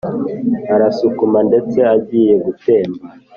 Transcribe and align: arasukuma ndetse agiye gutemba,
arasukuma 0.75 1.39
ndetse 1.49 1.77
agiye 1.95 2.33
gutemba, 2.45 3.03